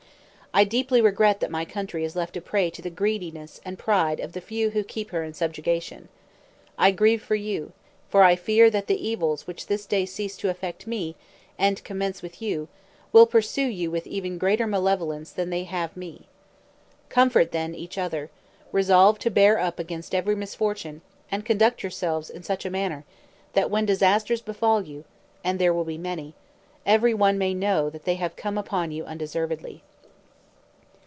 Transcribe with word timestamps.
I 0.53 0.65
deeply 0.65 0.99
regret 0.99 1.39
that 1.39 1.49
my 1.49 1.63
country 1.63 2.03
is 2.03 2.13
left 2.17 2.35
a 2.35 2.41
prey 2.41 2.69
to 2.71 2.81
the 2.81 2.89
greediness 2.89 3.61
and 3.63 3.79
pride 3.79 4.19
of 4.19 4.33
the 4.33 4.41
few 4.41 4.71
who 4.71 4.83
keep 4.83 5.11
her 5.11 5.23
in 5.23 5.33
subjection. 5.33 6.09
I 6.77 6.91
grieve 6.91 7.23
for 7.23 7.35
you; 7.35 7.71
for 8.09 8.23
I 8.25 8.35
fear 8.35 8.69
that 8.69 8.87
the 8.87 9.07
evils 9.07 9.47
which 9.47 9.67
this 9.67 9.85
day 9.85 10.05
cease 10.05 10.35
to 10.35 10.49
affect 10.49 10.85
me, 10.87 11.15
and 11.57 11.81
commence 11.85 12.21
with 12.21 12.41
you, 12.41 12.67
will 13.13 13.25
pursue 13.27 13.65
you 13.65 13.89
with 13.91 14.05
even 14.05 14.37
greater 14.37 14.67
malevolence 14.67 15.31
than 15.31 15.51
they 15.51 15.63
have 15.63 15.95
me. 15.95 16.27
Comfort, 17.07 17.53
then, 17.53 17.73
each 17.73 17.97
other; 17.97 18.29
resolve 18.73 19.19
to 19.19 19.31
bear 19.31 19.57
up 19.57 19.79
against 19.79 20.13
every 20.13 20.35
misfortune, 20.35 20.99
and 21.31 21.45
conduct 21.45 21.81
yourselves 21.81 22.29
in 22.29 22.43
such 22.43 22.65
a 22.65 22.69
manner, 22.69 23.05
that 23.53 23.71
when 23.71 23.85
disasters 23.85 24.41
befall 24.41 24.81
you 24.81 25.05
(and 25.45 25.59
there 25.59 25.73
will 25.73 25.85
be 25.85 25.97
many), 25.97 26.33
every 26.85 27.13
one 27.13 27.37
may 27.37 27.53
know 27.53 27.89
they 27.89 28.15
have 28.15 28.35
come 28.35 28.57
upon 28.57 28.91
you 28.91 29.05
undeservedly." 29.05 29.81